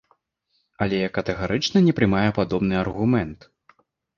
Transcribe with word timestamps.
Але 0.85 0.95
я 1.01 1.09
катэгарычна 1.17 1.77
не 1.89 1.93
прымаю 1.99 2.29
падобны 2.39 2.73
аргумент. 2.83 3.39